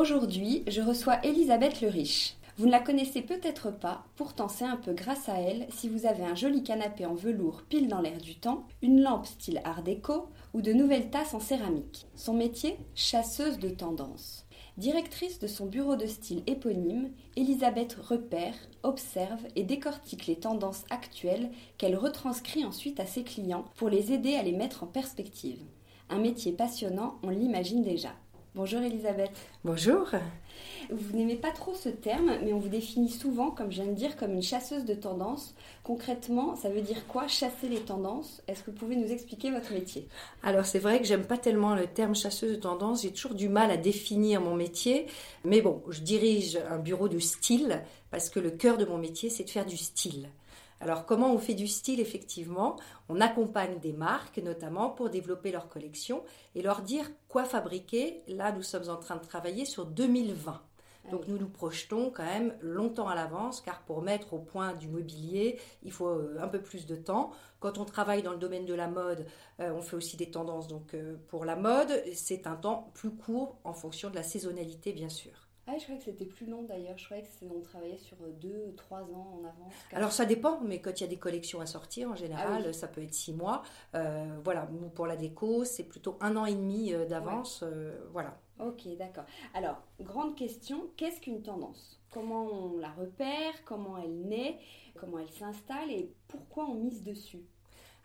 [0.00, 2.36] Aujourd'hui, je reçois Elisabeth le Riche.
[2.56, 6.06] Vous ne la connaissez peut-être pas, pourtant c'est un peu grâce à elle si vous
[6.06, 9.82] avez un joli canapé en velours pile dans l'air du temps, une lampe style art
[9.82, 12.06] déco ou de nouvelles tasses en céramique.
[12.14, 14.46] Son métier Chasseuse de tendance.
[14.78, 21.50] Directrice de son bureau de style éponyme, Elisabeth repère, observe et décortique les tendances actuelles
[21.76, 25.60] qu'elle retranscrit ensuite à ses clients pour les aider à les mettre en perspective.
[26.08, 28.14] Un métier passionnant, on l'imagine déjà.
[28.56, 29.30] Bonjour Elisabeth.
[29.64, 30.08] Bonjour.
[30.90, 33.96] Vous n'aimez pas trop ce terme, mais on vous définit souvent, comme je viens de
[33.96, 35.54] dire, comme une chasseuse de tendances.
[35.84, 38.42] Concrètement, ça veut dire quoi chasser les tendances?
[38.48, 40.08] Est-ce que vous pouvez nous expliquer votre métier?
[40.42, 43.48] Alors c'est vrai que j'aime pas tellement le terme chasseuse de tendances, j'ai toujours du
[43.48, 45.06] mal à définir mon métier,
[45.44, 49.30] mais bon, je dirige un bureau de style parce que le cœur de mon métier
[49.30, 50.28] c'est de faire du style.
[50.80, 52.76] Alors comment on fait du style effectivement?
[53.10, 56.24] On accompagne des marques notamment pour développer leur collection
[56.54, 58.22] et leur dire quoi fabriquer.
[58.28, 60.62] Là, nous sommes en train de travailler sur 2020.
[61.04, 64.72] Ah Donc nous nous projetons quand même longtemps à l'avance car pour mettre au point
[64.72, 67.30] du mobilier, il faut euh, un peu plus de temps.
[67.58, 69.26] Quand on travaille dans le domaine de la mode,
[69.60, 70.66] euh, on fait aussi des tendances.
[70.66, 74.94] Donc euh, pour la mode, c'est un temps plus court en fonction de la saisonnalité
[74.94, 75.49] bien sûr.
[75.70, 76.98] Ah, je croyais que c'était plus long d'ailleurs.
[76.98, 79.72] Je croyais que on travaillait sur deux, trois ans en avance.
[79.92, 82.72] Alors ça dépend, mais quand il y a des collections à sortir, en général, ah
[82.72, 83.62] ça peut être six mois.
[83.94, 87.62] Euh, voilà, pour la déco, c'est plutôt un an et demi euh, d'avance.
[87.62, 88.36] Euh, voilà.
[88.58, 89.24] Ok, d'accord.
[89.54, 92.00] Alors, grande question, qu'est-ce qu'une tendance?
[92.10, 93.64] Comment on la repère?
[93.64, 94.58] Comment elle naît?
[94.98, 95.90] Comment elle s'installe?
[95.92, 97.44] Et pourquoi on mise dessus?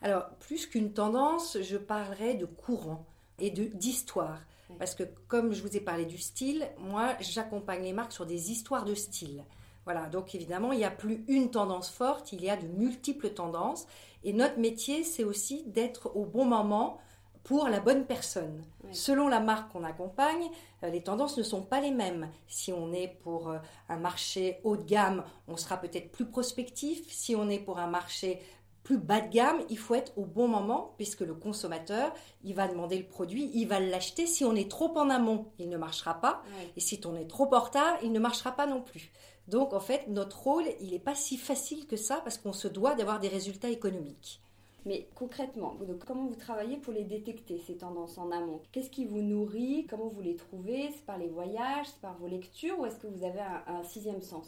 [0.02, 3.06] Alors, plus qu'une tendance, je parlerai de courant
[3.40, 4.40] et d'histoire.
[4.80, 8.52] Parce que comme je vous ai parlé du style, moi j'accompagne les marques sur des
[8.52, 9.44] histoires de style.
[9.86, 13.30] Voilà, donc évidemment, il n'y a plus une tendance forte, il y a de multiples
[13.30, 13.86] tendances.
[14.24, 17.00] Et notre métier, c'est aussi d'être au bon moment
[17.44, 18.64] pour la bonne personne.
[18.92, 20.50] Selon la marque qu'on accompagne,
[20.82, 22.32] euh, les tendances ne sont pas les mêmes.
[22.48, 27.06] Si on est pour euh, un marché haut de gamme, on sera peut-être plus prospectif.
[27.08, 28.42] Si on est pour un marché
[28.86, 32.14] plus bas de gamme, il faut être au bon moment puisque le consommateur,
[32.44, 34.28] il va demander le produit, il va l'acheter.
[34.28, 36.44] Si on est trop en amont, il ne marchera pas.
[36.78, 39.12] Et si on est trop en retard, il ne marchera pas non plus.
[39.48, 42.68] Donc en fait, notre rôle, il n'est pas si facile que ça parce qu'on se
[42.68, 44.40] doit d'avoir des résultats économiques.
[44.86, 48.62] Mais concrètement, comment vous travaillez pour les détecter, ces tendances en amont?
[48.72, 49.88] Qu'est-ce qui vous nourrit?
[49.90, 50.92] Comment vous les trouvez?
[50.92, 54.22] C'est par les voyages C'est par vos lectures Ou est-ce que vous avez un sixième
[54.22, 54.48] sens?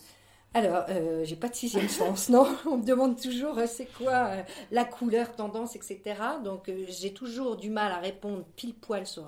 [0.53, 2.47] Alors, euh, j'ai pas de sixième sens, non.
[2.65, 6.01] On me demande toujours euh, c'est quoi euh, la couleur, tendance, etc.
[6.43, 9.25] Donc, j'ai toujours du mal à répondre pile poil sur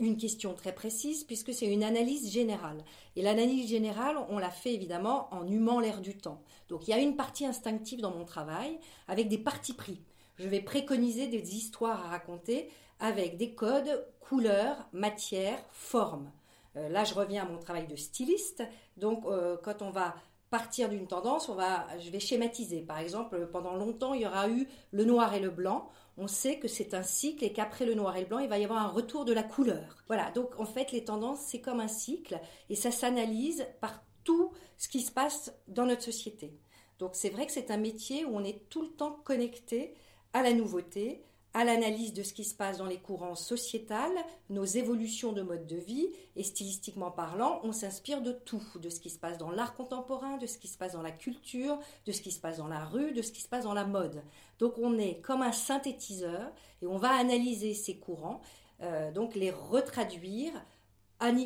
[0.00, 2.82] une question très précise puisque c'est une analyse générale.
[3.14, 6.42] Et l'analyse générale, on la fait évidemment en humant l'air du temps.
[6.68, 10.02] Donc, il y a une partie instinctive dans mon travail avec des parties pris.
[10.38, 12.68] Je vais préconiser des histoires à raconter
[12.98, 16.32] avec des codes, couleurs, matières, formes.
[16.74, 18.64] là, je reviens à mon travail de styliste.
[18.96, 19.24] Donc,
[19.62, 20.16] quand on va
[20.50, 22.80] partir d'une tendance, on va, je vais schématiser.
[22.80, 25.88] Par exemple, pendant longtemps, il y aura eu le noir et le blanc.
[26.16, 28.58] On sait que c'est un cycle et qu'après le noir et le blanc, il va
[28.58, 30.02] y avoir un retour de la couleur.
[30.08, 30.30] Voilà.
[30.32, 32.40] Donc, en fait, les tendances, c'est comme un cycle
[32.70, 36.58] et ça s'analyse par tout ce qui se passe dans notre société.
[36.98, 39.94] Donc, c'est vrai que c'est un métier où on est tout le temps connecté
[40.32, 41.24] à la nouveauté,
[41.58, 44.16] à l'analyse de ce qui se passe dans les courants sociétals,
[44.48, 46.06] nos évolutions de mode de vie,
[46.36, 50.36] et stylistiquement parlant, on s'inspire de tout, de ce qui se passe dans l'art contemporain,
[50.36, 52.84] de ce qui se passe dans la culture, de ce qui se passe dans la
[52.84, 54.22] rue, de ce qui se passe dans la mode.
[54.60, 58.40] Donc on est comme un synthétiseur et on va analyser ces courants,
[58.82, 60.52] euh, donc les retraduire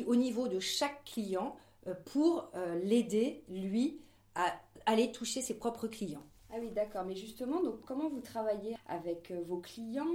[0.05, 1.55] au niveau de chaque client
[1.87, 3.99] euh, pour euh, l'aider, lui,
[4.35, 4.53] à
[4.85, 6.21] aller toucher ses propres clients.
[6.53, 7.03] Ah oui, d'accord.
[7.03, 10.05] Mais justement, donc comment vous travaillez avec euh, vos clients?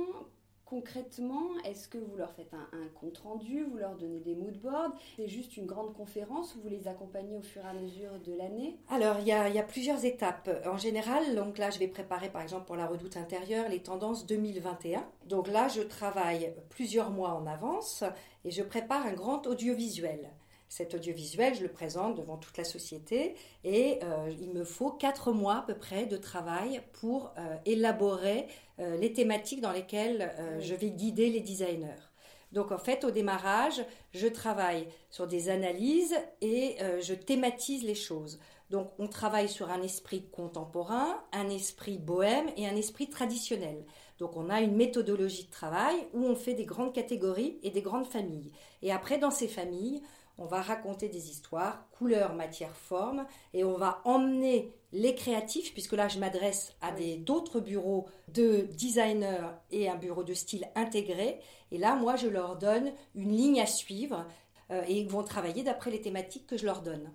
[0.65, 4.93] Concrètement, est-ce que vous leur faites un, compte rendu, vous leur donnez des mood boards
[5.17, 8.35] C'est juste une grande conférence où vous les accompagnez au fur et à mesure de
[8.35, 8.77] l'année?
[8.91, 10.51] Alors, il y, a, il y, a, plusieurs étapes.
[10.67, 14.27] En général, donc là, je vais préparer par exemple pour la redoute intérieure les tendances
[14.27, 15.03] 2021.
[15.25, 18.05] Donc là, je travaille plusieurs mois en avance
[18.45, 20.31] et je prépare un grand audiovisuel.
[20.69, 23.35] Cet audiovisuel, je le présente devant toute la société
[23.65, 28.47] et euh, il me faut quatre mois à peu près de travail pour euh, élaborer
[28.79, 30.31] euh, les thématiques dans lesquelles
[30.61, 32.11] je vais guider les designers.
[32.53, 33.83] Donc en fait, au démarrage,
[34.13, 38.39] je travaille sur des analyses et je thématise les choses.
[38.71, 43.85] Donc on travaille sur un esprit contemporain, un esprit bohème et un esprit traditionnel.
[44.19, 47.83] Donc on a une méthodologie de travail où on fait des grandes catégories et des
[47.83, 48.53] grandes familles.
[48.83, 50.03] Et après, dans ces familles,
[50.39, 55.93] on va raconter des histoires, couleur, matière, forme, et on va emmener les créatifs, puisque
[55.93, 61.41] là je m'adresse à des d'autres bureaux de designers et un bureau de style intégré,
[61.71, 64.25] et là moi je leur donne une ligne à suivre,
[64.71, 67.11] euh, et ils vont travailler d'après les thématiques que je leur donne.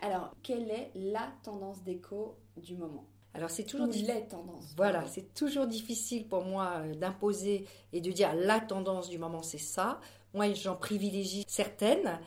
[0.00, 3.06] Alors, quelle est la tendance déco du moment?
[3.36, 4.72] Alors c'est toujours les tendances.
[4.78, 9.42] Voilà, c'est toujours difficile pour moi euh, d'imposer et de dire la tendance du moment
[9.42, 10.00] c'est ça.
[10.32, 12.18] Moi j'en privilégie certaines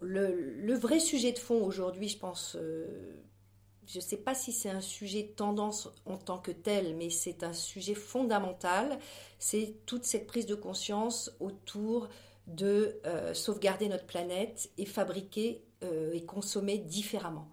[0.00, 2.86] le, vrai sujet de fond aujourd'hui, je pense, euh,
[3.86, 7.10] je ne sais pas si c'est un sujet de tendance en tant que tel, mais
[7.10, 8.98] c'est un sujet fondamental.
[9.38, 12.08] C'est toute cette prise de conscience autour
[12.46, 17.48] de euh, sauvegarder notre planète et fabriquer euh, et consommer différemment.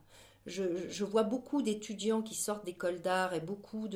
[0.45, 3.89] Je, vois beaucoup d'étudiants qui sortent d'écoles d'art et beaucoup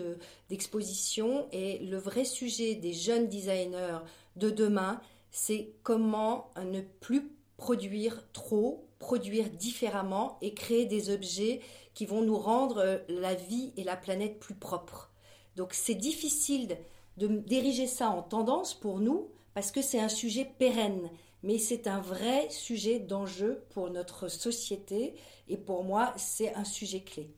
[0.49, 3.99] d'expositions et le vrai sujet des jeunes designers
[4.35, 4.99] de demain,
[5.31, 7.31] c'est comment ne plus
[7.61, 11.61] produire trop, produire différemment et créer des objets
[11.93, 15.11] qui vont nous rendre euh, la vie et la planète plus propres.
[15.55, 16.75] Donc c'est difficile
[17.17, 21.11] de diriger ça en tendance pour nous parce que c'est un sujet pérenne,
[21.43, 25.13] mais c'est un vrai sujet d'enjeu pour notre société
[25.47, 27.29] et pour moi c'est un sujet clé.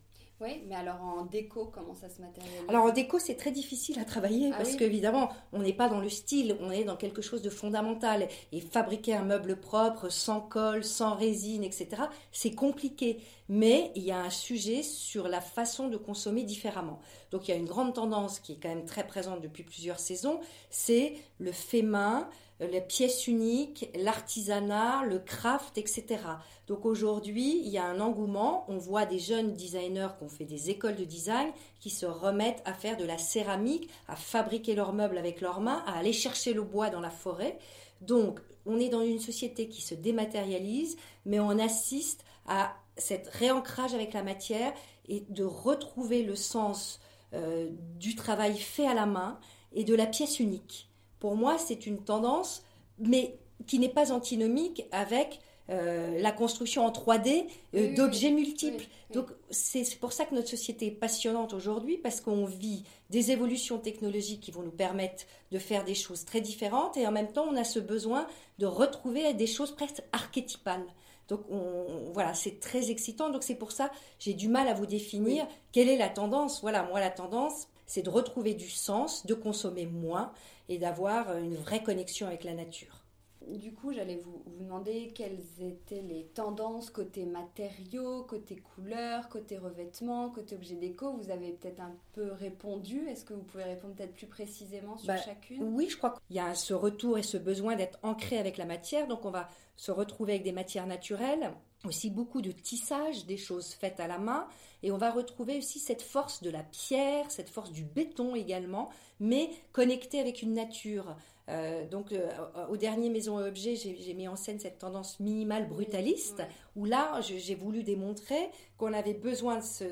[0.43, 2.59] Oui, mais alors en déco, comment ça se matérialise?
[2.67, 6.01] Alors en déco, c'est très difficile à travailler ah parce qu'évidemment, on n'est pas dans
[6.01, 8.27] le style, on est dans quelque chose de fondamental.
[8.51, 12.03] Et fabriquer un meuble propre, sans colle, sans résine, etc.,
[12.33, 13.19] c'est compliqué.
[13.47, 16.99] Mais il y a un sujet sur la façon de consommer différemment.
[17.31, 19.99] Donc il y a une grande tendance qui est quand même très présente depuis plusieurs
[19.99, 22.29] saisons, c'est le fait main,
[22.71, 26.19] les pièces uniques, l'artisanat, le craft, etc.
[26.67, 28.65] Donc aujourd'hui, il y a un engouement.
[28.67, 32.61] On voit des jeunes designers qui ont fait des écoles de design qui se remettent
[32.65, 36.53] à faire de la céramique, à fabriquer leurs meubles avec leurs mains, à aller chercher
[36.53, 37.57] le bois dans la forêt.
[38.01, 43.93] Donc, on est dans une société qui se dématérialise, mais on assiste à cet réancrage
[43.93, 44.73] avec la matière
[45.07, 46.99] et de retrouver le sens
[47.33, 49.39] euh, du travail fait à la main
[49.73, 50.89] et de la pièce unique
[51.23, 52.65] pour moi, c'est une tendance,
[52.99, 55.39] mais qui n'est pas antinomique avec
[55.69, 58.83] euh, la construction en 3D euh, d'objets multiples.
[59.13, 63.77] Donc c'est pour ça que notre société est passionnante aujourd'hui parce qu'on vit des évolutions
[63.77, 67.45] technologiques qui vont nous permettre de faire des choses très différentes et en même temps
[67.49, 68.27] on a ce besoin
[68.59, 70.87] de retrouver des choses presque archétypales.
[71.29, 73.29] Donc on, voilà, c'est très excitant.
[73.29, 76.59] Donc c'est pour ça j'ai du mal à vous définir quelle est la tendance.
[76.59, 80.31] Voilà, moi la tendance c'est de retrouver du sens, de consommer moins
[80.69, 83.02] et d'avoir une vraie connexion avec la nature.
[83.49, 89.57] Du coup, j'allais vous, vous, demander quelles étaient les tendances côté matériaux, côté couleurs, côté
[89.57, 91.13] revêtements, côté objets déco.
[91.13, 93.07] Vous avez peut-être un peu répondu.
[93.07, 95.63] Est-ce que vous pouvez répondre peut-être plus précisément sur bah, chacune?
[95.75, 98.65] Oui, je crois qu'il y a ce retour et ce besoin d'être ancré avec la
[98.65, 99.07] matière.
[99.07, 101.51] Donc, on va se retrouver avec des matières naturelles
[101.85, 104.47] aussi beaucoup de tissage, des choses faites à la main,
[104.83, 108.89] et on va retrouver aussi cette force de la pierre, cette force du béton également,
[109.19, 111.15] mais connectée avec une nature.
[111.49, 112.29] Euh, donc, euh,
[112.69, 116.43] au dernier Maison et Objets, j'ai mis en scène cette tendance minimale brutaliste,
[116.75, 119.85] où là, j'ai voulu démontrer qu'on avait besoin de ce,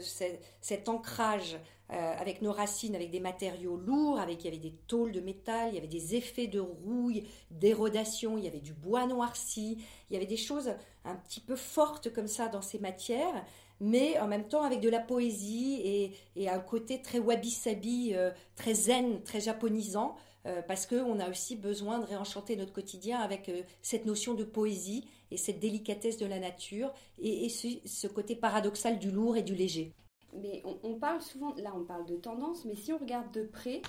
[0.61, 1.57] cet ancrage
[1.91, 5.19] euh, avec nos racines, avec des matériaux lourds, avec il y avait des tôles de
[5.19, 9.77] métal, il y avait des effets de rouille, d'érodation, il y avait du bois noirci,
[10.09, 13.43] il y avait des choses un petit peu fortes comme ça dans ces matières,
[13.81, 18.31] mais en même temps avec de la poésie et, et un côté très wabi-sabi, euh,
[18.55, 23.51] très zen, très japonisant, euh, parce qu'on a aussi besoin de réenchanter notre quotidien avec
[23.81, 28.99] cette notion de poésie et cette délicatesse de la nature et, et ce côté paradoxal
[28.99, 29.93] du lourd et du léger.
[30.33, 33.81] Mais on, parle souvent, là on parle de tendance, mais si on regarde de près,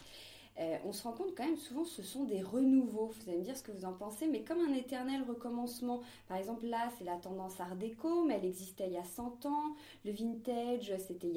[0.60, 3.06] euh, on se rend compte quand même souvent ce sont des renouveaux.
[3.06, 6.00] Vous allez me dire ce que vous en pensez, mais comme un éternel recommencement.
[6.28, 9.46] Par exemple, là, c'est la tendance art déco, mais elle existait il y a 100
[9.46, 9.74] ans.
[10.04, 11.32] Le vintage, c'était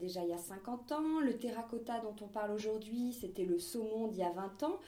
[0.00, 1.20] déjà il y a 50 ans.
[1.20, 4.78] Le terracotta dont on parle aujourd'hui, c'était le saumon d'il y a 20 ans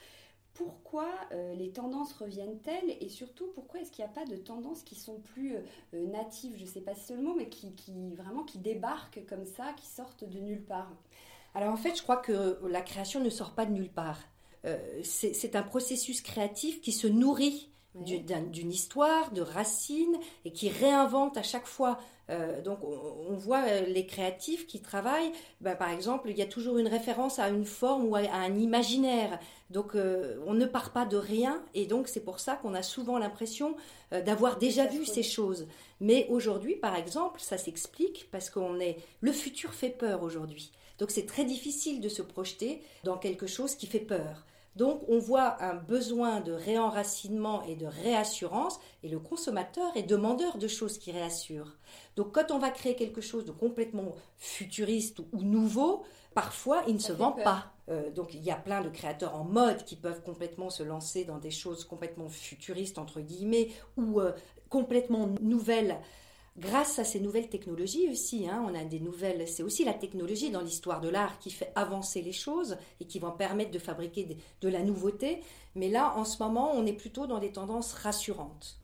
[0.53, 2.97] pourquoi euh, les tendances reviennent-elles?
[3.01, 6.55] Et surtout pourquoi est-ce qu'il n'y a pas de tendances qui sont plus euh, natives,
[6.57, 7.73] je ne sais pas si c'est le mot, mais qui,
[8.15, 10.91] vraiment qui débarquent comme ça, qui sortent de nulle part
[11.55, 14.19] Alors en fait, je crois que la création ne sort pas de nulle part.
[14.65, 21.37] Euh, c'est un processus créatif qui se nourrit d'une histoire, de racines, et qui réinvente
[21.37, 21.99] à chaque fois.
[22.29, 25.31] Euh, donc on, voit euh, les créatifs qui travaillent,
[25.61, 28.57] ben, par exemple, il y a toujours une référence à une forme ou à, un
[28.57, 29.39] imaginaire.
[29.69, 32.83] Donc euh, on ne part pas de rien, et donc c'est pour ça qu'on a
[32.83, 33.75] souvent l'impression
[34.25, 35.67] d'avoir déjà vu ces choses.
[35.99, 38.97] Mais aujourd'hui, par exemple, ça s'explique parce qu'on est...
[39.21, 40.71] Le futur fait peur aujourd'hui.
[40.99, 44.45] Donc c'est très difficile de se projeter dans quelque chose qui fait peur.
[44.75, 50.57] Donc on voit un besoin de réenracinement et de réassurance et le consommateur est demandeur
[50.57, 51.77] de choses qui réassurent.
[52.15, 56.99] Donc quand on va créer quelque chose de complètement futuriste ou nouveau, parfois il ne
[56.99, 57.71] se vend pas.
[57.89, 61.23] Euh, donc il y a plein de créateurs en mode qui peuvent complètement se lancer
[61.23, 64.31] dans des choses complètement futuristes entre guillemets ou euh,
[64.69, 65.99] complètement nouvelles
[66.57, 68.47] grâce à ces nouvelles technologies aussi.
[68.47, 69.47] Hein, on a des nouvelles.
[69.47, 73.19] C'est aussi la technologie dans l'histoire de l'art qui fait avancer les choses et qui
[73.19, 75.41] va permettre de fabriquer de, la nouveauté.
[75.75, 78.79] Mais là, en ce moment, on est plutôt dans des tendances rassurantes.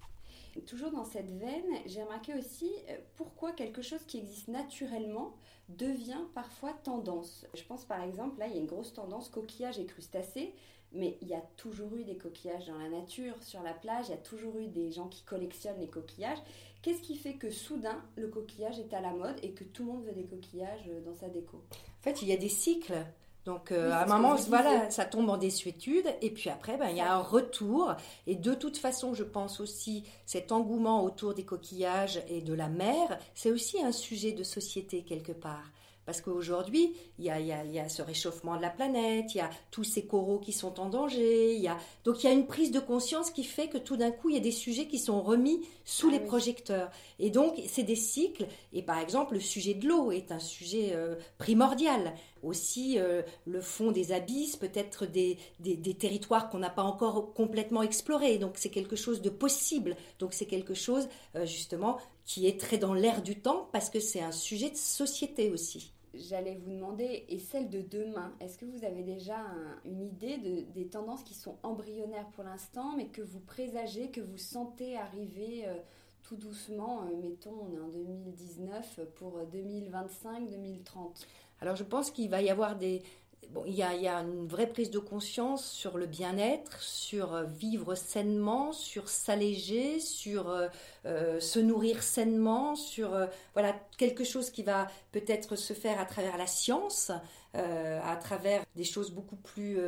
[0.65, 5.33] Toujours dans cette veine, j'ai remarqué aussi euh, pourquoi quelque chose qui existe naturellement
[5.69, 7.45] devient parfois tendance.
[7.53, 10.53] Je pense par exemple, là, il y a une grosse tendance coquillage et crustacés
[10.93, 14.11] mais il y a toujours eu des coquillages dans la nature, sur la plage, il
[14.11, 16.39] y a toujours eu des gens qui collectionnent les coquillages.
[16.81, 19.91] Qu'est-ce qui fait que soudain le coquillage est à la mode et que tout le
[19.91, 21.57] monde veut des coquillages euh, dans sa déco?
[21.71, 23.05] En fait, il y a des cycles.
[23.45, 26.97] Donc euh, à un moment, voilà, ça tombe en désuétude et puis après, ben, il
[26.97, 27.95] y a un retour.
[28.27, 32.67] Et de toute façon, je pense aussi cet engouement autour des coquillages et de la
[32.67, 35.71] mer, c'est aussi un sujet de société quelque part.
[36.09, 40.07] Parce qu'aujourd'hui, il y a, ce réchauffement de la planète, il y a tous ces
[40.07, 41.77] coraux qui sont en danger, il y a...
[42.03, 44.33] donc il y a une prise de conscience qui fait que tout d'un coup, il
[44.33, 46.89] y a des sujets qui sont remis sous ah les projecteurs.
[47.19, 48.47] Et donc, c'est des cycles.
[48.73, 52.15] Et par exemple, le sujet de l'eau est un sujet euh, primordial.
[52.41, 57.83] Aussi, euh, le fond des abysses, peut-être des, des, territoires qu'on n'a pas encore complètement
[57.83, 58.39] explorés.
[58.39, 59.95] Donc, c'est quelque chose de possible.
[60.17, 63.99] Donc, c'est quelque chose, euh, justement, qui est très dans l'air du temps parce que
[63.99, 68.65] c'est un sujet de société aussi j'allais vous demander, et celle de demain, est-ce que
[68.65, 69.37] vous avez déjà
[69.85, 74.21] une idée de, des tendances qui sont embryonnaires pour l'instant, mais que vous présagez, que
[74.21, 75.75] vous sentez arriver euh,
[76.23, 81.25] tout doucement, euh, mettons, on est en 2019, pour 2025-2030
[81.61, 83.01] Alors je pense qu'il va y avoir des,
[83.47, 86.79] Bon, il y, a, il y, a, une vraie prise de conscience sur le bien-être,
[86.83, 90.67] sur euh, vivre sainement, sur s'alléger, sur euh,
[91.05, 96.37] euh, se nourrir sainement, sur voilà quelque chose qui va peut-être se faire à travers
[96.37, 97.11] la science,
[97.55, 99.79] à travers des choses beaucoup plus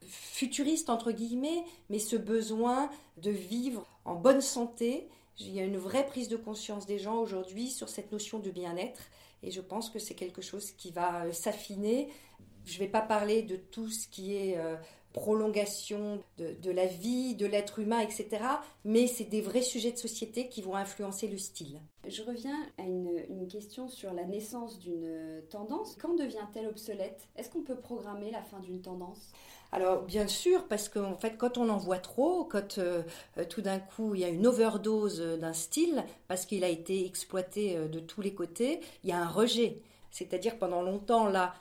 [0.00, 5.08] futuristes entre guillemets, mais ce besoin de vivre en bonne santé.
[5.38, 8.50] Il y a une vraie prise de conscience des gens aujourd'hui sur cette notion de
[8.50, 9.02] bien-être
[9.42, 12.08] et je pense que c'est quelque chose qui va s'affiner
[12.64, 14.76] je ne vais pas parler de tout ce qui est euh,
[15.12, 18.28] prolongation de, la vie, de l'être humain, etc.
[18.84, 21.80] Mais c'est des vrais sujets de société qui vont influencer le style.
[22.06, 25.96] Je reviens à une, question sur la naissance d'une tendance.
[26.00, 27.28] Quand devient-elle obsolète?
[27.36, 29.30] Est-ce qu'on peut programmer la fin d'une tendance?
[29.70, 33.02] Alors bien sûr, parce qu'en fait, quand on en voit trop, quand euh,
[33.38, 37.04] euh, tout d'un coup il y a une overdose d'un style, parce qu'il a été
[37.06, 39.82] exploité de tous les côtés, il y a un rejet.
[40.10, 41.54] C'est-à-dire pendant longtemps, là,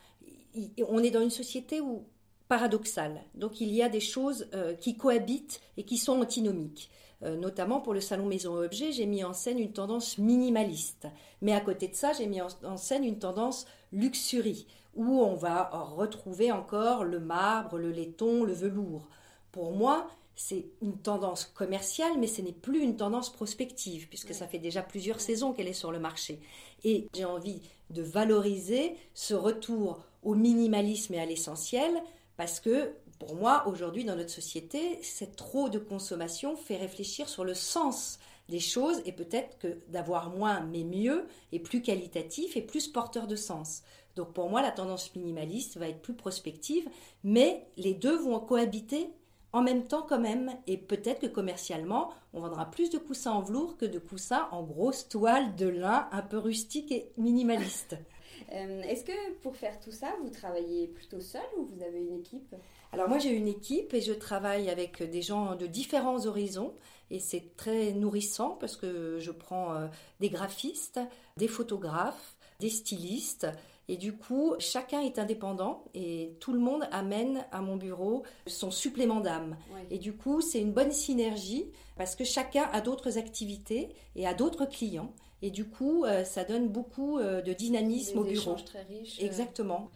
[0.88, 2.06] on est dans une société où
[2.48, 3.22] paradoxale.
[3.36, 6.90] Donc il y a des choses euh, qui cohabitent et qui sont antinomiques.
[7.24, 11.08] Euh, notamment pour le salon Maison Objet, j'ai mis en scène une tendance minimaliste.
[11.42, 15.70] Mais à côté de ça, j'ai mis en, scène une tendance luxurie, où on va
[15.72, 19.08] retrouver encore le marbre, le laiton, le velours.
[19.52, 24.48] Pour moi, c'est une tendance commerciale, mais ce n'est plus une tendance prospective, puisque ça
[24.48, 26.40] fait déjà plusieurs saisons qu'elle est sur le marché.
[26.84, 31.92] Et j'ai envie de valoriser ce retour au minimalisme et à l'essentiel,
[32.38, 37.46] parce que pour moi, aujourd'hui, dans notre société, cette trop de consommation fait réfléchir sur
[37.46, 42.62] le sens des choses et peut-être que d'avoir moins mais mieux est plus qualitatif et
[42.62, 43.84] plus porteur de sens.
[44.16, 46.88] Donc pour moi, la tendance minimaliste va être plus prospective,
[47.24, 49.10] mais les deux vont cohabiter
[49.54, 50.52] en même temps quand même.
[50.68, 54.64] Et peut-être que commercialement, on vendra plus de coussins en velours que de coussins en
[54.64, 57.96] grosse toile de lin un peu rustique et minimaliste.
[58.52, 62.20] Euh, est-ce que pour faire tout ça, vous travaillez plutôt seul ou vous avez une
[62.20, 62.54] équipe?
[62.92, 66.74] Alors moi j'ai une équipe et je travaille avec des gens de différents horizons
[67.10, 69.88] et c'est très nourrissant parce que je prends euh,
[70.20, 71.00] des graphistes,
[71.38, 73.48] des photographes, des stylistes
[73.90, 78.72] et du coup, chacun est indépendant et tout le monde amène à mon bureau son
[78.72, 79.58] supplément d'âme.
[79.92, 81.66] Et du coup, c'est une bonne synergie
[81.98, 85.14] parce que chacun a d'autres activités et a d'autres clients.
[85.42, 88.56] Et du coup, euh, ça donne beaucoup euh, de dynamisme au bureau.
[88.56, 89.20] très riches.
[89.20, 89.26] Euh.
[89.26, 89.90] Exactement.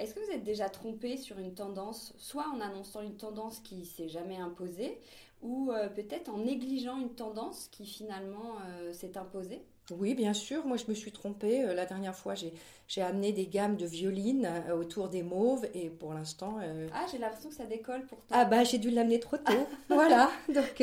[0.00, 3.84] Est-ce que vous êtes déjà trompé sur une tendance, soit en annonçant une tendance qui
[3.84, 4.98] s'est jamais imposée,
[5.42, 8.56] ou peut-être en négligeant une tendance qui finalement
[8.92, 9.62] s'est imposée?
[9.98, 10.64] Oui, bien sûr.
[10.64, 11.64] Moi, je me suis trompée.
[11.64, 15.88] Euh, la dernière fois, j'ai amené des gammes de violines euh, autour des mauves et
[15.88, 16.58] pour l'instant.
[16.62, 18.24] Euh, ah, j'ai l'impression que ça décolle pourtant.
[18.30, 19.66] Ah, bah, j'ai dû l'amener trop tôt.
[19.88, 20.30] voilà.
[20.48, 20.82] Donc,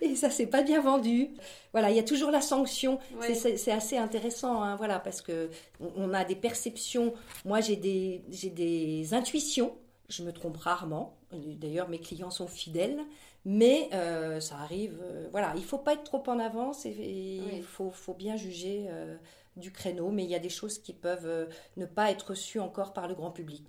[0.00, 1.30] et ça s'est pas bien vendu.
[1.72, 2.98] Voilà, il y a toujours la sanction.
[3.20, 5.50] C'est assez intéressant, hein, voilà, parce que
[5.96, 7.14] on a des perceptions.
[7.44, 9.74] Moi, j'ai des, des intuitions.
[10.08, 11.16] Je me trompe rarement.
[11.32, 13.00] D'ailleurs, mes clients sont fidèles.
[13.48, 17.62] Mais euh, ça arrive, euh, voilà, il faut pas être trop en avance et, il
[17.62, 19.16] faut, faut, bien juger euh,
[19.54, 22.92] du créneau, mais il y a des choses qui peuvent ne pas être reçues encore
[22.92, 23.64] par le grand public.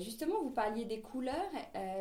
[0.00, 1.52] justement, vous parliez des couleurs.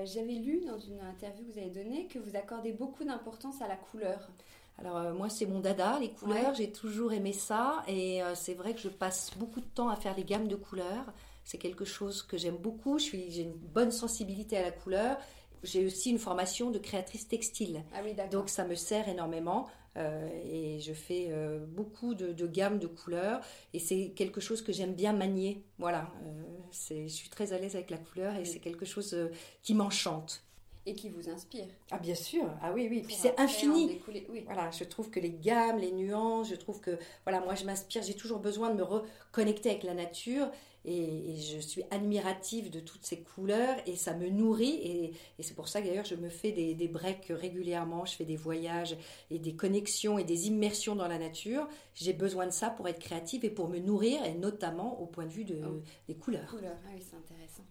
[0.06, 3.68] J'avais lu dans une interview que vous avez donnée que vous accordez beaucoup d'importance à
[3.68, 4.32] la couleur.
[4.80, 8.80] Alors moi c'est mon dada, les couleurs, j'ai toujours aimé ça et c'est vrai que
[8.80, 11.14] je passe beaucoup de temps à faire les gammes de couleurs.
[11.44, 15.18] C'est quelque chose que j'aime beaucoup, j'ai une bonne sensibilité à la couleur
[15.64, 17.84] j'ai aussi une formation de créatrice textile.
[17.94, 22.48] Ah oui, Donc ça me sert énormément euh, et je fais euh, beaucoup de, de
[22.48, 23.42] gammes de couleurs
[23.74, 25.64] et c'est quelque chose que j'aime bien manier.
[25.78, 29.16] Voilà, euh, je suis très à l'aise avec la couleur et c'est quelque chose
[29.62, 30.44] qui m'enchante.
[30.86, 31.66] Et qui vous inspire.
[31.92, 34.02] Ah bien sûr, ah oui, oui, puis c'est infini.
[34.46, 38.04] Voilà, je trouve que les gammes, les nuances, je trouve que, voilà, moi je m'inspire,
[38.04, 40.50] j'ai toujours besoin de me reconnecter avec la nature
[40.86, 45.68] et, je suis admirative de toutes ces couleurs et ça me nourrit et, c'est pour
[45.68, 48.98] ça d'ailleurs je me fais des, des, breaks régulièrement, je fais des voyages
[49.32, 51.68] et des connexions et des immersions dans la nature.
[51.96, 55.26] J'ai besoin de ça pour être créative et pour me nourrir et notamment au point
[55.26, 55.82] de vue de, oh.
[56.08, 56.48] des couleurs.
[56.48, 57.64] Couleurs, ah oui c'est intéressant.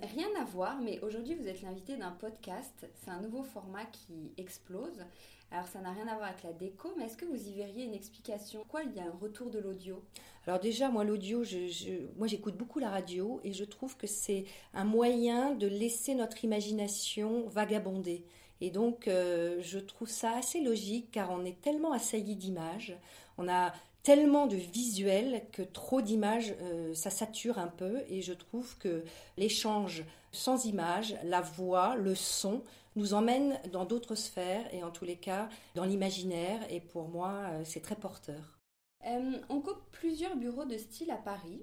[0.00, 2.86] Rien à voir, mais aujourd'hui vous êtes l'invité d'un podcast.
[2.94, 5.04] C'est un nouveau format qui explose.
[5.50, 7.84] Alors ça n'a rien à voir avec la déco, mais est-ce que vous y verriez
[7.84, 8.60] une explication?
[8.60, 10.02] Pourquoi il y a un retour de l'audio?
[10.46, 14.44] Alors déjà, moi l'audio, je, moi j'écoute beaucoup la radio et je trouve que c'est
[14.72, 18.24] un moyen de laisser notre imagination vagabonder.
[18.60, 22.96] Et donc euh, je trouve ça assez logique car on est tellement assailli d'images,
[23.38, 23.72] on a
[24.04, 29.02] tellement de visuels que trop d'images, euh, ça sature un peu et je trouve que
[29.38, 32.62] l'échange sans images, la voix, le son,
[32.96, 37.32] nous emmène dans d'autres sphères et en tous les cas dans l'imaginaire et pour moi
[37.32, 38.58] euh, c'est très porteur.
[39.06, 41.62] Euh, on coupe plusieurs bureaux de style à Paris.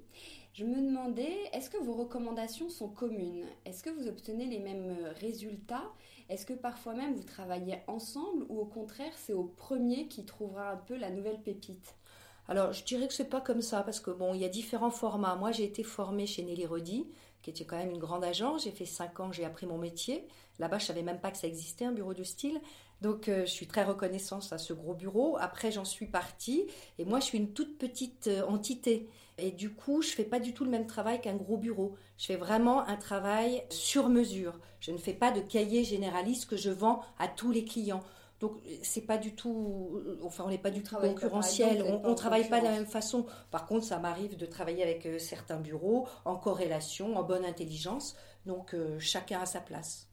[0.54, 3.45] Je me demandais, est-ce que vos recommandations sont communes?
[3.65, 5.89] Est-ce que vous obtenez les mêmes résultats?
[6.27, 10.71] Est-ce que parfois même vous travaillez ensemble ou au contraire c'est au premier qui trouvera
[10.71, 11.95] un peu la nouvelle pépite?
[12.47, 14.91] Alors, je dirais que c'est pas comme ça parce que bon, il y a différents
[14.91, 15.36] formats.
[15.36, 17.08] Moi, j'ai été formée chez Nelly Rodi,
[17.41, 18.63] qui était quand même une grande agence.
[18.63, 20.27] J'ai fait cinq ans, j'ai appris mon métier.
[20.60, 22.60] Là-bas, je savais même pas que ça existait un bureau de style.
[23.01, 25.38] Donc, euh, je suis très reconnaissante à ce gros bureau.
[25.39, 26.67] Après, j'en suis partie
[26.99, 29.08] et moi, je suis une toute petite euh, entité.
[29.38, 31.95] Et du coup, je fais pas du tout le même travail qu'un gros bureau.
[32.17, 34.60] Je fais vraiment un travail sur mesure.
[34.80, 38.04] Je ne fais pas de cahier généraliste que je vends à tous les clients.
[38.41, 42.49] Donc c'est pas du tout, enfin on n'est pas du tout concurrentiel, on, ne travaille
[42.49, 43.27] pas de la même façon.
[43.51, 48.15] Par contre, ça m'arrive de travailler avec euh, certains bureaux en corrélation, en bonne intelligence.
[48.47, 50.10] Donc euh, chacun a sa place.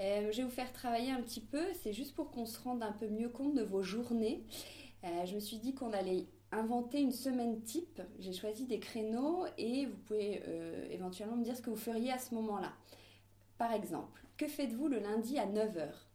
[0.00, 1.64] Euh, je vais vous faire travailler un petit peu.
[1.82, 4.44] C'est juste pour qu'on se rende un peu mieux compte de vos journées.
[5.02, 8.02] je me suis dit qu'on allait inventer une semaine type.
[8.18, 10.42] J'ai choisi des créneaux et vous pouvez
[10.90, 12.72] éventuellement me dire ce que vous feriez à ce moment-là.
[13.56, 16.05] Par exemple, que faites-vous le lundi à 9h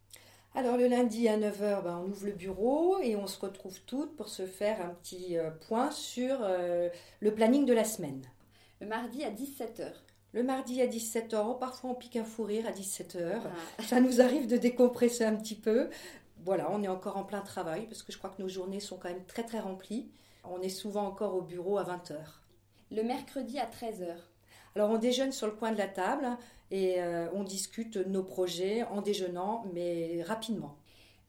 [0.53, 4.15] alors le lundi à 9h, ben, on ouvre le bureau et on se retrouve toutes
[4.17, 6.89] pour se faire un petit euh, point sur euh,
[7.21, 8.21] le planning de la semaine.
[8.81, 9.93] Le mardi à 17h.
[10.33, 13.41] Le mardi à 17h, parfois on pique un fou rire à 17h.
[13.45, 13.83] Ah.
[13.83, 15.89] Ça nous arrive de décompresser un petit peu.
[16.43, 18.97] Voilà, on est encore en plein travail parce que je crois que nos journées sont
[18.97, 20.09] quand même très très remplies.
[20.43, 22.15] On est souvent encore au bureau à 20h.
[22.91, 24.15] Le mercredi à 13h.
[24.75, 26.27] Alors on déjeune sur le coin de la table
[26.71, 30.77] et euh, on discute nos projets en déjeunant, mais rapidement.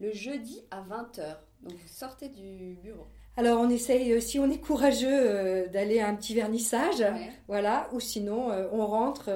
[0.01, 3.07] Le jeudi à 20h, donc vous sortez du bureau.
[3.37, 7.05] Alors on essaye, euh, si on est courageux, euh, d'aller à un petit vernissage,
[7.49, 9.31] voilà, ou sinon on rentre,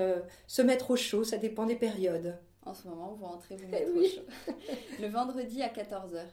[0.46, 2.38] se mettre au chaud, ça dépend des périodes.
[2.64, 4.54] En ce moment, vous rentrez vous mettre au chaud.
[5.00, 6.24] Le vendredi à 14h.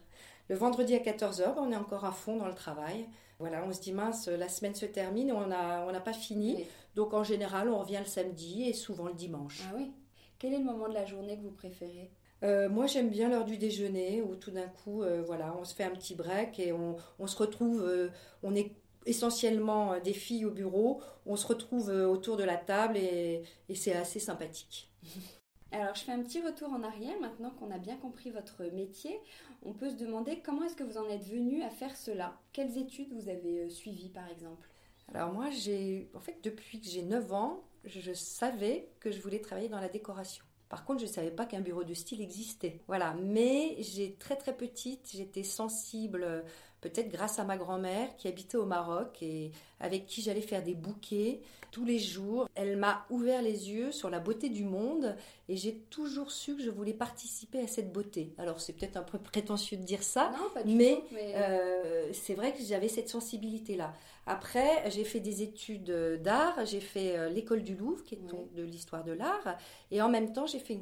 [0.49, 3.08] Le vendredi à 14h, on est encore à fond dans le travail.
[3.39, 6.65] Voilà, on se dit mince, la semaine se termine, on n'a on pas fini.
[6.95, 9.62] Donc en général, on revient le samedi et souvent le dimanche.
[9.69, 9.91] Ah oui
[10.39, 12.12] Quel est le moment de la journée que vous préférez?
[12.43, 15.73] Euh, moi, j'aime bien l'heure du déjeuner où tout d'un coup, euh, voilà, on se
[15.73, 17.82] fait un petit break et on, on se retrouve.
[17.82, 18.10] Euh,
[18.43, 18.71] on est
[19.06, 21.01] essentiellement des filles au bureau.
[21.25, 24.91] On se retrouve autour de la table et, et c'est assez sympathique.
[25.73, 29.19] Alors, je fais un petit retour en arrière maintenant qu'on a bien compris votre métier.
[29.63, 32.39] On peut se demander comment est-ce que vous en êtes venu à faire cela?
[32.53, 34.69] Quelles études vous avez suivies par exemple?
[35.15, 39.41] Alors moi, j'ai, en fait, depuis que j'ai 9 ans, je savais que je voulais
[39.41, 40.45] travailler dans la décoration.
[40.69, 42.79] Par contre, je ne savais pas qu'un bureau de style existait.
[42.86, 46.43] Voilà, mais j'ai très très petite, j'étais sensible
[46.84, 50.76] peut-être grâce à ma grand-mère qui habitait au Maroc et avec qui j'allais faire des
[50.76, 51.39] bouquets
[51.72, 52.50] tous les jours.
[52.56, 55.15] Elle m'a ouvert les yeux sur la beauté du monde
[55.48, 58.34] et j'ai toujours su que je voulais participer à cette beauté.
[58.38, 60.34] Alors c'est peut-être un peu prétentieux de dire ça,
[60.65, 63.93] mais, euh, c'est vrai que j'avais cette sensibilité-là.
[64.26, 65.91] Après, j'ai fait des études
[66.22, 68.22] d'art, j'ai fait euh, l'école du Louvre, qui est
[68.56, 69.58] de l'histoire de l'art,
[69.89, 70.80] et en même temps j'ai fait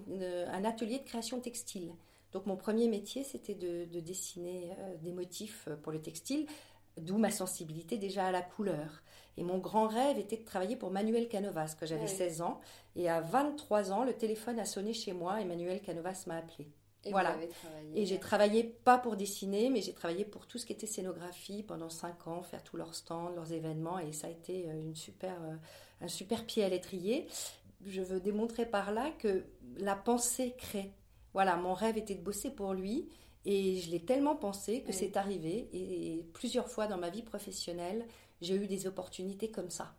[0.52, 1.92] un atelier de création textile.
[2.32, 6.46] Donc mon premier métier, c'était de, dessiner euh, des motifs euh, pour le textile,
[6.98, 9.04] d'où ma sensibilité déjà à la couleur.
[9.38, 12.60] Et mon grand rêve était de travailler pour Manuel Canovas, que j'avais 16 ans.
[12.96, 16.70] Et à 23 ans, le téléphone a sonné chez moi et Manuel Canovas m'a appelé.
[17.04, 17.36] Et voilà.
[17.96, 21.64] et j'ai travaillé pas pour dessiner, mais j'ai travaillé pour tout ce qui était scénographie
[21.64, 24.96] pendant 5 ans, faire tous leurs stands, leurs événements, et ça a été euh, une
[24.96, 25.34] super,
[26.00, 27.26] un super pied à l'étrier.
[27.88, 29.44] Je veux démontrer par là que
[29.78, 30.92] la pensée crée.
[31.34, 33.08] Voilà, mon rêve était de bosser pour lui
[33.46, 35.70] et je l'ai tellement pensé que c'est arrivé.
[35.74, 38.06] Et, plusieurs fois dans ma vie professionnelle,
[38.42, 39.96] j'ai eu des opportunités comme ça.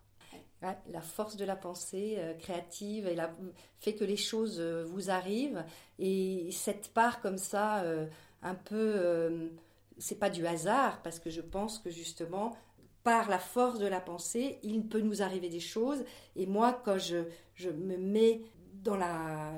[0.61, 3.33] la force de la pensée euh, créative et la,
[3.81, 5.65] fait que les choses euh, vous arrivent.
[5.99, 8.07] Et cette part comme ça, euh,
[8.43, 9.51] un peu,
[9.99, 12.57] c'est pas du hasard parce que je pense que justement,
[13.05, 16.05] par la force de la pensée, il peut nous arriver des choses.
[16.37, 18.43] Et moi, quand je, je me mets
[18.75, 19.53] dans, la,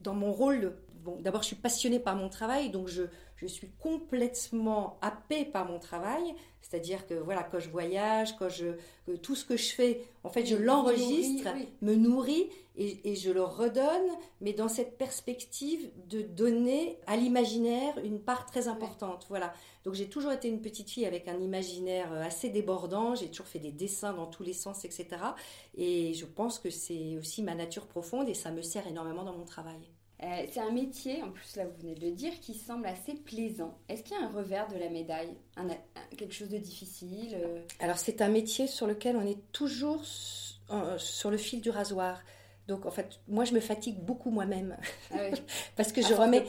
[0.00, 3.04] dans mon rôle bon, d'abord, je suis passionnée par mon travail, donc je,
[3.36, 6.34] je suis complètement happée par mon travail.
[6.60, 8.76] C'est-à-dire que voilà, quand je voyage, quand je,
[9.16, 11.48] tout ce que je fais, en fait, je l'enregistre,
[11.80, 14.08] me nourrit et, et, je le redonne,
[14.40, 19.26] mais dans cette perspective de donner à l'imaginaire une part très importante.
[19.28, 19.52] Voilà.
[19.84, 23.14] Donc j'ai toujours été une petite fille avec un imaginaire euh, assez débordant.
[23.14, 25.08] J'ai toujours fait des dessins dans tous les sens, etc.
[25.74, 29.36] Et je pense que c'est aussi ma nature profonde et ça me sert énormément dans
[29.36, 29.90] mon travail.
[30.22, 33.14] Euh, c'est un métier, en plus là vous venez de le dire, qui semble assez
[33.14, 33.78] plaisant.
[33.88, 35.34] Est-ce qu'il y a un revers de la médaille?
[36.16, 37.60] Quelque chose de difficile euh?
[37.78, 42.20] Alors c'est un métier sur lequel on est toujours sur le fil du rasoir.
[42.70, 44.76] Donc en fait, moi je me fatigue beaucoup moi-même
[45.10, 45.16] ah
[45.76, 46.46] parce que je remets.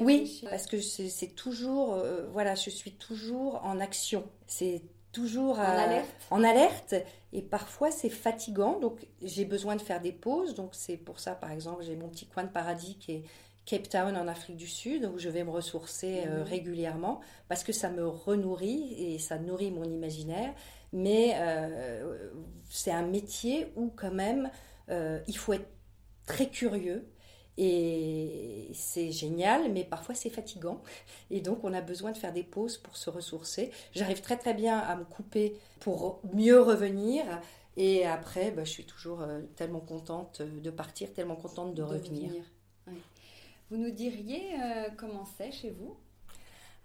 [0.00, 4.28] oui, parce que c'est toujours, euh, voilà, je suis toujours en action.
[4.46, 6.08] C'est toujours en, alerte.
[6.30, 6.94] en alerte.
[7.32, 8.78] Et parfois c'est fatigant.
[8.80, 10.54] Donc j'ai besoin de faire des pauses.
[10.54, 13.24] Donc c'est pour ça par exemple j'ai mon petit coin de paradis qui est
[13.64, 16.42] Cape Town en Afrique du Sud où je vais me ressourcer euh, mhm.
[16.42, 20.52] régulièrement parce que ça me renourrit et ça nourrit mon imaginaire.
[20.92, 22.30] Mais euh,
[22.68, 24.50] c'est un métier où quand même
[24.90, 25.68] euh, il faut être
[26.26, 27.08] très curieux
[27.58, 30.82] et c'est génial, mais parfois c'est fatigant.
[31.30, 33.70] Et donc on a besoin de faire des pauses pour se ressourcer.
[33.94, 37.24] J'arrive très très bien à me couper pour mieux revenir.
[37.76, 42.30] Et après, bah, je suis toujours euh, tellement contente de partir, tellement contente de, revenir.
[43.70, 45.96] Vous nous diriez euh, comment c'est chez vous?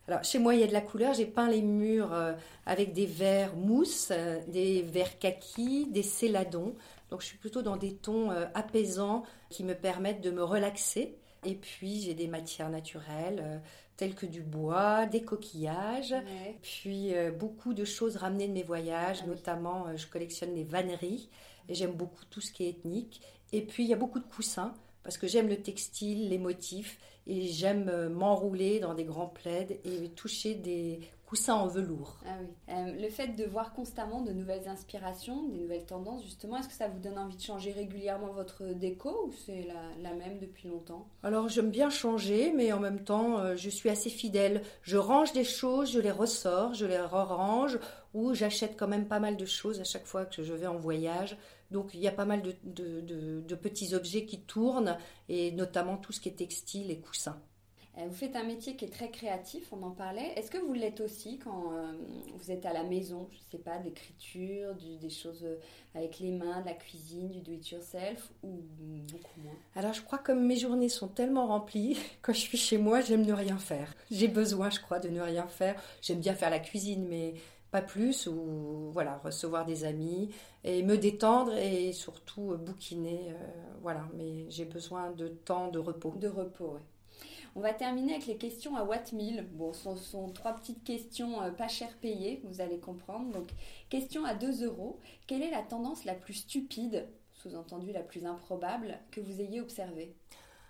[0.07, 1.13] Alors, chez moi, il y a de la couleur.
[1.13, 2.31] J'ai peint les murs euh,
[2.65, 4.13] avec des verres mousse,
[4.47, 6.75] des verres kaki, des céladons.
[7.09, 11.17] Donc je suis plutôt dans des tons euh, apaisants qui me permettent de me relaxer.
[11.45, 13.57] Et puis j'ai des matières naturelles euh,
[13.95, 16.15] telles que du bois, des coquillages,
[16.61, 21.29] puis euh, beaucoup de choses ramenées de mes voyages, ah notamment je collectionne les vanneries
[21.67, 23.21] et j'aime beaucoup tout ce qui est ethnique.
[23.53, 26.99] Et puis il y a beaucoup de coussins parce que j'aime le textile, les motifs,
[27.27, 32.17] et j'aime m'enrouler dans des grands plaids et toucher des coussins en velours.
[32.25, 32.47] Ah oui.
[32.69, 36.73] Euh, le fait de voir constamment de nouvelles inspirations, des nouvelles tendances, justement, est-ce que
[36.73, 39.67] ça vous donne envie de changer régulièrement votre déco ou c'est
[40.01, 41.05] la, même depuis longtemps?
[41.23, 44.61] Alors j'aime bien changer, mais en même temps, euh, je suis assez fidèle.
[44.83, 47.77] Je range des choses, je les ressors, je les re-range,
[48.13, 50.77] ou j'achète quand même pas mal de choses à chaque fois que je vais en
[50.77, 51.37] voyage.
[51.71, 56.21] Donc il y a pas mal de, petits objets qui tournent, et notamment tout ce
[56.21, 57.37] qui est textile et coussins.
[57.97, 60.33] Euh, vous faites un métier qui est très créatif, on en parlait.
[60.35, 61.93] Est-ce que vous l'êtes aussi quand euh,
[62.35, 63.27] vous êtes à la maison?
[63.31, 65.57] Je ne sais pas, d'écriture, des choses euh,
[65.95, 68.61] avec les mains, de la cuisine, du do-it-yourself ou
[69.11, 69.55] beaucoup moins?
[69.75, 73.25] Alors je crois que mes journées sont tellement remplies, quand je suis chez moi, j'aime
[73.25, 73.95] ne rien faire.
[74.11, 75.81] J'ai besoin, je crois, de ne rien faire.
[76.01, 77.33] J'aime bien faire la cuisine, mais
[77.71, 80.29] pas plus, ou voilà, recevoir des amis
[80.63, 83.29] et me détendre et surtout bouquiner.
[83.29, 83.33] Euh,
[83.81, 86.13] voilà, mais j'ai besoin de temps de repos.
[86.17, 86.81] De repos, oui.
[87.57, 89.15] On va terminer avec les questions à Watt
[89.53, 93.33] Bon, ce sont, trois petites questions euh, pas cher payées, vous allez comprendre.
[93.33, 93.49] Donc,
[93.89, 94.99] question à 2 euros.
[95.25, 100.13] Quelle est la tendance la plus stupide, sous-entendu la plus improbable, que vous ayez observée?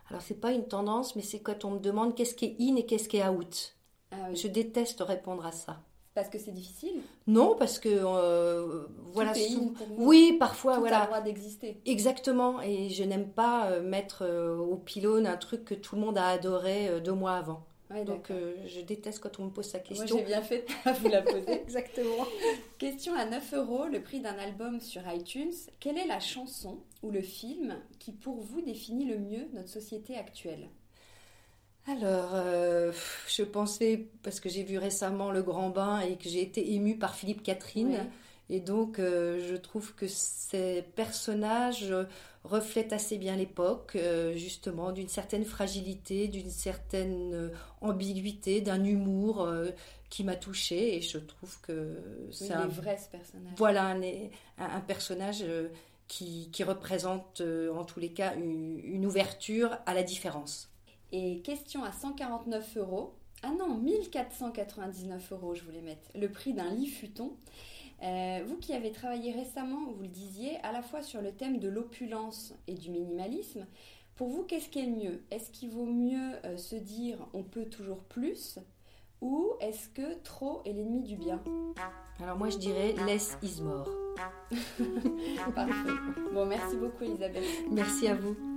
[0.09, 2.77] Alors, c'est pas une tendance, mais c'est quand on me demande qu'est-ce qui est in
[2.77, 3.75] et qu'est-ce qui est out.
[4.11, 5.81] Ah Je déteste répondre à ça.
[6.17, 9.33] Parce que c'est difficile Non, parce que euh, voilà.
[9.33, 10.97] Tout oui, parfois Tout voilà.
[10.97, 11.79] A le droit d'exister.
[11.85, 12.59] Exactement.
[12.59, 16.17] Et je n'aime pas euh, mettre euh, au pylône un truc que tout le monde
[16.17, 17.67] a adoré deux mois avant.
[18.07, 18.31] Donc
[18.65, 20.15] je déteste quand on me pose sa question.
[20.15, 21.51] Moi j'ai bien fait de vous la poser.
[21.61, 22.25] Exactement.
[22.79, 25.53] Question à 9 euros, le prix d'un album sur iTunes.
[25.79, 30.15] Quelle est la chanson ou le film qui pour vous définit le mieux notre société
[30.15, 30.67] actuelle?
[31.87, 32.91] Alors, euh,
[33.27, 36.97] je pensais, parce que j'ai vu récemment Le Grand Bain et que j'ai été émue
[36.97, 38.09] par Philippe Catherine,
[38.49, 41.95] et donc euh, je trouve que ces personnages
[42.43, 49.49] reflètent assez bien l'époque, euh, justement, d'une certaine fragilité, d'une certaine ambiguïté, d'un humour
[50.09, 53.53] qui m'a touchée, et je trouve que c'est un vrai ce personnage.
[53.55, 54.01] Voilà, un,
[54.57, 55.45] un, personnage.
[56.09, 60.69] Qui, qui, représente en tous les cas une ouverture à la différence.
[61.11, 63.13] Et question à 149 euros.
[63.43, 66.09] Ah non, 1499 euros, je voulais mettre.
[66.15, 67.33] Le prix d'un lit futon.
[68.03, 71.59] Euh, vous qui avez travaillé récemment, vous le disiez, à la fois sur le thème
[71.59, 73.65] de l'opulence et du minimalisme,
[74.15, 75.23] pour vous, qu'est-ce qui est le mieux?
[75.31, 78.59] Est-ce qu'il vaut mieux euh, se dire on peut toujours plus
[79.21, 81.41] ou est-ce que trop est l'ennemi du bien?
[82.19, 83.89] Alors moi je dirais less is more.
[85.55, 85.89] Parfait.
[86.33, 87.43] Bon, merci beaucoup Elisabeth.
[87.71, 88.56] Merci à vous.